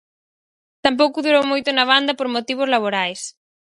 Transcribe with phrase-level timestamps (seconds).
[0.85, 3.21] Tampouco durou moito na banda por motivos laborais.